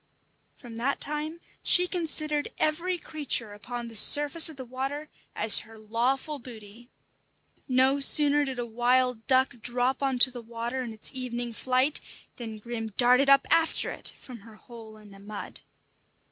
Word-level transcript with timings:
From 0.55 0.77
that 0.77 0.99
time 0.99 1.39
she 1.61 1.85
considered 1.85 2.51
every 2.57 2.97
creature 2.97 3.53
upon 3.53 3.87
the 3.87 3.95
surface 3.95 4.49
of 4.49 4.57
the 4.57 4.65
water 4.65 5.09
as 5.35 5.59
her 5.59 5.77
lawful 5.77 6.39
booty. 6.39 6.89
No 7.67 7.99
sooner 7.99 8.43
did 8.43 8.57
a 8.57 8.65
wild 8.65 9.27
duck 9.27 9.53
drop 9.61 10.01
on 10.01 10.17
to 10.17 10.31
the 10.31 10.41
water 10.41 10.81
in 10.83 10.91
its 10.91 11.11
evening 11.13 11.53
flight, 11.53 12.01
than 12.37 12.57
Grim 12.57 12.93
darted 12.97 13.29
up 13.29 13.45
after 13.51 13.91
it 13.91 14.15
from 14.19 14.39
her 14.39 14.55
hole 14.55 14.97
in 14.97 15.11
the 15.11 15.19
mud. 15.19 15.59